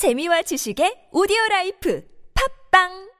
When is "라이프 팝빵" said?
1.50-3.12